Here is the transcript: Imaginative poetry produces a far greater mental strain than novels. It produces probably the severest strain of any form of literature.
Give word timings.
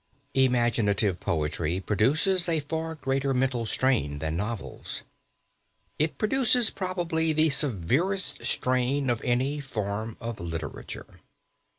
Imaginative 0.33 1.19
poetry 1.19 1.79
produces 1.79 2.49
a 2.49 2.61
far 2.61 2.95
greater 2.95 3.35
mental 3.35 3.67
strain 3.67 4.17
than 4.17 4.35
novels. 4.35 5.03
It 5.99 6.17
produces 6.17 6.71
probably 6.71 7.33
the 7.33 7.51
severest 7.51 8.43
strain 8.43 9.11
of 9.11 9.21
any 9.23 9.59
form 9.59 10.17
of 10.19 10.39
literature. 10.39 11.19